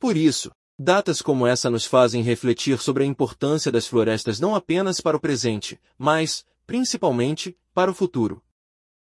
Por 0.00 0.16
isso, 0.16 0.50
datas 0.76 1.22
como 1.22 1.46
essa 1.46 1.70
nos 1.70 1.84
fazem 1.84 2.24
refletir 2.24 2.76
sobre 2.80 3.04
a 3.04 3.06
importância 3.06 3.70
das 3.70 3.86
florestas 3.86 4.40
não 4.40 4.52
apenas 4.52 5.00
para 5.00 5.16
o 5.16 5.20
presente, 5.20 5.80
mas, 5.96 6.44
principalmente, 6.66 7.56
para 7.72 7.88
o 7.88 7.94
futuro. 7.94 8.42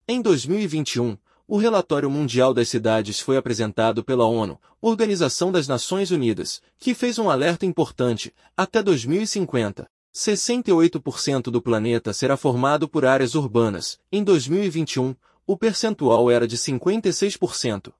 Em 0.08 0.20
2021, 0.20 1.16
o 1.46 1.56
Relatório 1.56 2.10
Mundial 2.10 2.52
das 2.52 2.68
Cidades 2.68 3.20
foi 3.20 3.36
apresentado 3.36 4.02
pela 4.02 4.26
ONU, 4.26 4.60
Organização 4.80 5.52
das 5.52 5.68
Nações 5.68 6.10
Unidas, 6.10 6.60
que 6.80 6.94
fez 6.94 7.16
um 7.16 7.30
alerta 7.30 7.64
importante. 7.64 8.34
Até 8.56 8.82
2050, 8.82 9.88
68% 10.12 11.42
do 11.42 11.62
planeta 11.62 12.12
será 12.12 12.36
formado 12.36 12.88
por 12.88 13.04
áreas 13.04 13.36
urbanas. 13.36 14.00
Em 14.10 14.24
2021, 14.24 15.14
o 15.50 15.56
percentual 15.56 16.30
era 16.30 16.46
de 16.46 16.56
56%. 16.56 17.92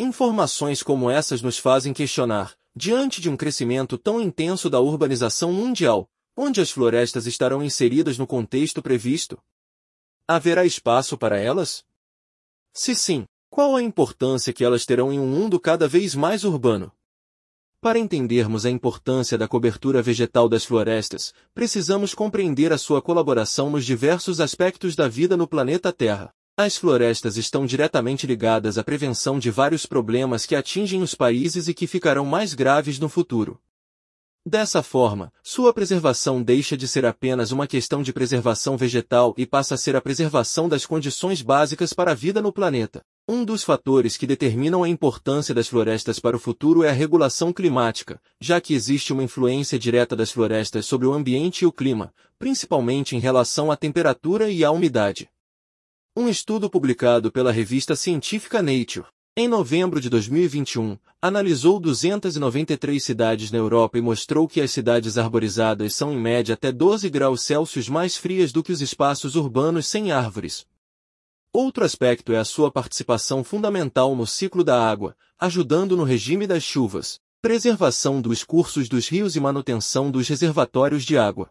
Informações 0.00 0.82
como 0.82 1.08
essas 1.08 1.40
nos 1.40 1.58
fazem 1.58 1.92
questionar, 1.92 2.56
diante 2.74 3.20
de 3.20 3.30
um 3.30 3.36
crescimento 3.36 3.96
tão 3.96 4.20
intenso 4.20 4.68
da 4.68 4.80
urbanização 4.80 5.52
mundial, 5.52 6.10
onde 6.36 6.60
as 6.60 6.72
florestas 6.72 7.24
estarão 7.24 7.62
inseridas 7.62 8.18
no 8.18 8.26
contexto 8.26 8.82
previsto? 8.82 9.40
Haverá 10.26 10.64
espaço 10.64 11.16
para 11.16 11.38
elas? 11.38 11.84
Se 12.72 12.96
sim, 12.96 13.26
qual 13.48 13.76
a 13.76 13.80
importância 13.80 14.52
que 14.52 14.64
elas 14.64 14.84
terão 14.84 15.12
em 15.12 15.20
um 15.20 15.26
mundo 15.28 15.60
cada 15.60 15.86
vez 15.86 16.16
mais 16.16 16.42
urbano? 16.42 16.90
Para 17.80 17.96
entendermos 17.96 18.66
a 18.66 18.70
importância 18.70 19.38
da 19.38 19.46
cobertura 19.46 20.02
vegetal 20.02 20.48
das 20.48 20.64
florestas, 20.64 21.32
precisamos 21.54 22.12
compreender 22.12 22.72
a 22.72 22.78
sua 22.78 23.00
colaboração 23.00 23.70
nos 23.70 23.86
diversos 23.86 24.40
aspectos 24.40 24.96
da 24.96 25.06
vida 25.06 25.36
no 25.36 25.46
planeta 25.46 25.92
Terra. 25.92 26.34
As 26.58 26.78
florestas 26.78 27.36
estão 27.36 27.66
diretamente 27.66 28.26
ligadas 28.26 28.78
à 28.78 28.82
prevenção 28.82 29.38
de 29.38 29.50
vários 29.50 29.84
problemas 29.84 30.46
que 30.46 30.56
atingem 30.56 31.02
os 31.02 31.14
países 31.14 31.68
e 31.68 31.74
que 31.74 31.86
ficarão 31.86 32.24
mais 32.24 32.54
graves 32.54 32.98
no 32.98 33.10
futuro. 33.10 33.60
Dessa 34.48 34.82
forma, 34.82 35.30
sua 35.42 35.74
preservação 35.74 36.42
deixa 36.42 36.74
de 36.74 36.88
ser 36.88 37.04
apenas 37.04 37.52
uma 37.52 37.66
questão 37.66 38.02
de 38.02 38.10
preservação 38.10 38.74
vegetal 38.74 39.34
e 39.36 39.44
passa 39.44 39.74
a 39.74 39.76
ser 39.76 39.96
a 39.96 40.00
preservação 40.00 40.66
das 40.66 40.86
condições 40.86 41.42
básicas 41.42 41.92
para 41.92 42.12
a 42.12 42.14
vida 42.14 42.40
no 42.40 42.50
planeta. 42.50 43.02
Um 43.28 43.44
dos 43.44 43.62
fatores 43.62 44.16
que 44.16 44.26
determinam 44.26 44.82
a 44.82 44.88
importância 44.88 45.54
das 45.54 45.68
florestas 45.68 46.18
para 46.18 46.36
o 46.36 46.40
futuro 46.40 46.82
é 46.82 46.88
a 46.88 46.92
regulação 46.92 47.52
climática, 47.52 48.18
já 48.40 48.62
que 48.62 48.72
existe 48.72 49.12
uma 49.12 49.22
influência 49.22 49.78
direta 49.78 50.16
das 50.16 50.30
florestas 50.30 50.86
sobre 50.86 51.06
o 51.06 51.12
ambiente 51.12 51.64
e 51.64 51.66
o 51.66 51.72
clima, 51.72 52.14
principalmente 52.38 53.14
em 53.14 53.18
relação 53.18 53.70
à 53.70 53.76
temperatura 53.76 54.48
e 54.48 54.64
à 54.64 54.70
umidade. 54.70 55.28
Um 56.18 56.30
estudo 56.30 56.70
publicado 56.70 57.30
pela 57.30 57.52
revista 57.52 57.94
científica 57.94 58.62
Nature, 58.62 59.04
em 59.36 59.46
novembro 59.46 60.00
de 60.00 60.08
2021, 60.08 60.96
analisou 61.20 61.78
293 61.78 63.04
cidades 63.04 63.50
na 63.50 63.58
Europa 63.58 63.98
e 63.98 64.00
mostrou 64.00 64.48
que 64.48 64.62
as 64.62 64.70
cidades 64.70 65.18
arborizadas 65.18 65.94
são 65.94 66.14
em 66.14 66.18
média 66.18 66.54
até 66.54 66.72
12 66.72 67.10
graus 67.10 67.42
Celsius 67.42 67.90
mais 67.90 68.16
frias 68.16 68.50
do 68.50 68.62
que 68.62 68.72
os 68.72 68.80
espaços 68.80 69.36
urbanos 69.36 69.88
sem 69.88 70.10
árvores. 70.10 70.66
Outro 71.52 71.84
aspecto 71.84 72.32
é 72.32 72.38
a 72.38 72.46
sua 72.46 72.72
participação 72.72 73.44
fundamental 73.44 74.16
no 74.16 74.26
ciclo 74.26 74.64
da 74.64 74.88
água, 74.88 75.14
ajudando 75.38 75.98
no 75.98 76.04
regime 76.04 76.46
das 76.46 76.62
chuvas, 76.62 77.20
preservação 77.42 78.22
dos 78.22 78.42
cursos 78.42 78.88
dos 78.88 79.06
rios 79.06 79.36
e 79.36 79.40
manutenção 79.40 80.10
dos 80.10 80.26
reservatórios 80.26 81.04
de 81.04 81.18
água. 81.18 81.50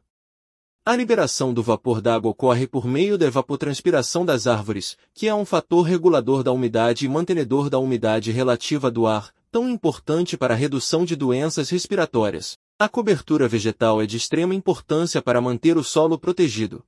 A 0.88 0.96
liberação 0.96 1.52
do 1.52 1.64
vapor 1.64 2.00
d'água 2.00 2.30
ocorre 2.30 2.68
por 2.68 2.86
meio 2.86 3.18
da 3.18 3.26
evapotranspiração 3.26 4.24
das 4.24 4.46
árvores, 4.46 4.96
que 5.16 5.28
é 5.28 5.34
um 5.34 5.44
fator 5.44 5.82
regulador 5.82 6.44
da 6.44 6.52
umidade 6.52 7.08
e 7.08 7.10
mantenedor 7.10 7.72
da 7.72 7.80
umidade 7.80 8.32
relativa 8.32 8.92
do 8.92 9.08
ar, 9.08 9.34
tão 9.52 9.68
importante 9.68 10.38
para 10.38 10.54
a 10.54 10.58
redução 10.58 11.04
de 11.04 11.16
doenças 11.16 11.72
respiratórias. 11.72 12.56
A 12.78 12.88
cobertura 12.88 13.48
vegetal 13.48 14.00
é 14.00 14.06
de 14.06 14.16
extrema 14.16 14.54
importância 14.54 15.24
para 15.24 15.42
manter 15.42 15.76
o 15.76 15.84
solo 15.84 16.20
protegido. 16.20 16.84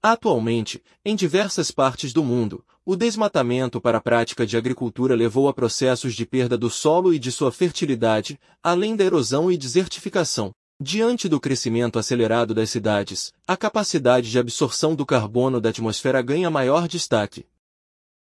Atualmente, 0.00 0.80
em 1.04 1.16
diversas 1.16 1.72
partes 1.72 2.12
do 2.12 2.22
mundo, 2.22 2.64
o 2.84 2.94
desmatamento 2.94 3.80
para 3.80 3.98
a 3.98 4.00
prática 4.00 4.46
de 4.46 4.56
agricultura 4.56 5.16
levou 5.16 5.48
a 5.48 5.52
processos 5.52 6.14
de 6.14 6.24
perda 6.24 6.56
do 6.56 6.70
solo 6.70 7.12
e 7.12 7.18
de 7.18 7.32
sua 7.32 7.50
fertilidade, 7.50 8.38
além 8.62 8.94
da 8.94 9.02
erosão 9.02 9.50
e 9.50 9.58
desertificação. 9.58 10.52
Diante 10.80 11.28
do 11.28 11.40
crescimento 11.40 11.98
acelerado 11.98 12.54
das 12.54 12.70
cidades, 12.70 13.32
a 13.44 13.56
capacidade 13.56 14.30
de 14.30 14.38
absorção 14.38 14.94
do 14.94 15.04
carbono 15.04 15.60
da 15.60 15.70
atmosfera 15.70 16.22
ganha 16.22 16.48
maior 16.48 16.86
destaque. 16.86 17.48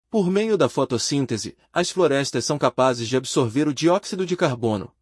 Por 0.09 0.31
meio 0.31 0.56
da 0.56 0.69
fotossíntese, 0.69 1.56
as 1.72 1.91
florestas 1.91 2.44
são 2.44 2.56
capazes 2.56 3.09
de 3.09 3.16
absorver 3.16 3.66
o 3.66 3.75
dióxido 3.75 4.25
de 4.25 4.37
carbono. 4.37 4.92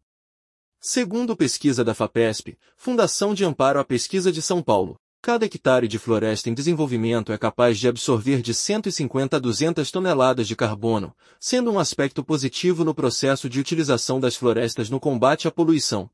Segundo 0.79 1.37
pesquisa 1.37 1.83
da 1.83 1.93
FAPESP, 1.93 2.57
Fundação 2.75 3.35
de 3.35 3.45
Amparo 3.45 3.79
à 3.79 3.85
Pesquisa 3.85 4.31
de 4.31 4.41
São 4.41 4.59
Paulo, 4.59 4.95
cada 5.21 5.45
hectare 5.45 5.87
de 5.87 5.99
floresta 5.99 6.49
em 6.49 6.55
desenvolvimento 6.55 7.31
é 7.31 7.37
capaz 7.37 7.77
de 7.77 7.87
absorver 7.87 8.41
de 8.41 8.55
150 8.55 9.37
a 9.37 9.39
200 9.39 9.91
toneladas 9.91 10.47
de 10.47 10.55
carbono, 10.55 11.15
sendo 11.39 11.71
um 11.71 11.77
aspecto 11.77 12.23
positivo 12.23 12.83
no 12.83 12.95
processo 12.95 13.47
de 13.47 13.59
utilização 13.59 14.19
das 14.19 14.35
florestas 14.35 14.89
no 14.89 14.99
combate 14.99 15.47
à 15.47 15.51
poluição. 15.51 16.09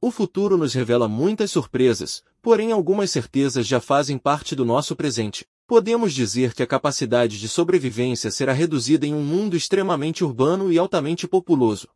O 0.00 0.10
futuro 0.10 0.58
nos 0.58 0.74
revela 0.74 1.08
muitas 1.08 1.50
surpresas, 1.50 2.22
porém 2.42 2.70
algumas 2.70 3.10
certezas 3.10 3.66
já 3.66 3.80
fazem 3.80 4.18
parte 4.18 4.54
do 4.54 4.64
nosso 4.64 4.94
presente. 4.94 5.46
Podemos 5.66 6.12
dizer 6.12 6.54
que 6.54 6.62
a 6.62 6.66
capacidade 6.66 7.40
de 7.40 7.48
sobrevivência 7.48 8.30
será 8.30 8.52
reduzida 8.52 9.06
em 9.06 9.14
um 9.14 9.22
mundo 9.22 9.56
extremamente 9.56 10.22
urbano 10.22 10.70
e 10.70 10.78
altamente 10.78 11.26
populoso. 11.26 11.88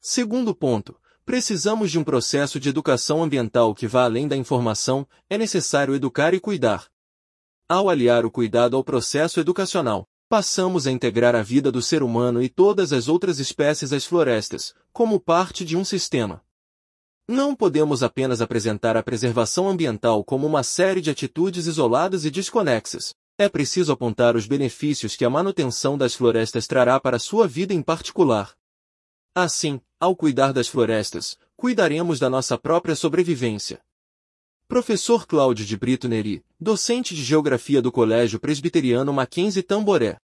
Segundo 0.00 0.54
ponto, 0.54 0.96
precisamos 1.24 1.90
de 1.90 1.98
um 1.98 2.04
processo 2.04 2.58
de 2.58 2.68
educação 2.68 3.22
ambiental 3.22 3.74
que 3.74 3.86
vá 3.86 4.04
além 4.04 4.28
da 4.28 4.36
informação, 4.36 5.06
é 5.28 5.36
necessário 5.36 5.94
educar 5.94 6.32
e 6.32 6.40
cuidar. 6.40 6.86
Ao 7.68 7.90
aliar 7.90 8.24
o 8.24 8.30
cuidado 8.30 8.76
ao 8.76 8.84
processo 8.84 9.38
educacional, 9.40 10.08
passamos 10.28 10.86
a 10.86 10.90
integrar 10.90 11.34
a 11.34 11.42
vida 11.42 11.70
do 11.70 11.82
ser 11.82 12.02
humano 12.02 12.40
e 12.40 12.48
todas 12.48 12.92
as 12.92 13.08
outras 13.08 13.38
espécies 13.38 13.92
às 13.92 14.06
florestas, 14.06 14.72
como 14.92 15.20
parte 15.20 15.64
de 15.64 15.76
um 15.76 15.84
sistema. 15.84 16.42
Não 17.30 17.54
podemos 17.54 18.02
apenas 18.02 18.40
apresentar 18.40 18.96
a 18.96 19.02
preservação 19.02 19.68
ambiental 19.68 20.24
como 20.24 20.46
uma 20.46 20.62
série 20.62 21.02
de 21.02 21.10
atitudes 21.10 21.66
isoladas 21.66 22.24
e 22.24 22.30
desconexas. 22.30 23.14
É 23.36 23.50
preciso 23.50 23.92
apontar 23.92 24.34
os 24.34 24.46
benefícios 24.46 25.14
que 25.14 25.26
a 25.26 25.30
manutenção 25.30 25.98
das 25.98 26.14
florestas 26.14 26.66
trará 26.66 26.98
para 26.98 27.18
sua 27.18 27.46
vida 27.46 27.74
em 27.74 27.82
particular. 27.82 28.54
Assim, 29.34 29.78
ao 30.00 30.16
cuidar 30.16 30.54
das 30.54 30.68
florestas, 30.68 31.36
cuidaremos 31.54 32.18
da 32.18 32.30
nossa 32.30 32.56
própria 32.56 32.96
sobrevivência. 32.96 33.78
Professor 34.66 35.26
Cláudio 35.26 35.66
de 35.66 35.76
Brito 35.76 36.08
Neri, 36.08 36.42
docente 36.58 37.14
de 37.14 37.22
Geografia 37.22 37.82
do 37.82 37.92
Colégio 37.92 38.40
Presbiteriano 38.40 39.12
Mackenzie 39.12 39.62
Tamboré. 39.62 40.16